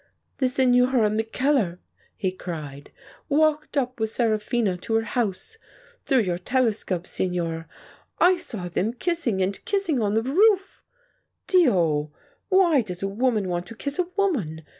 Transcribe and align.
"The 0.39 0.49
Signora 0.49 1.11
Mackellar," 1.11 1.77
he 2.17 2.31
cried, 2.31 2.89
"walked 3.29 3.77
up 3.77 3.99
with 3.99 4.09
Seraphina 4.09 4.75
to 4.77 4.95
her 4.95 5.03
house. 5.03 5.57
Through 6.05 6.21
your 6.21 6.39
tele 6.39 6.73
scope, 6.73 7.05
signor, 7.05 7.67
I 8.17 8.37
saw 8.37 8.67
them 8.67 8.93
kissing 8.93 9.43
and 9.43 9.63
kissing 9.63 10.01
on 10.01 10.15
the 10.15 10.23
roof. 10.23 10.81
Dio! 11.45 12.11
Why 12.49 12.81
does 12.81 13.03
a 13.03 13.07
woman 13.07 13.47
want 13.47 13.67
to 13.67 13.75
kiss 13.75 13.99
a 13.99 14.07
woman 14.17 14.63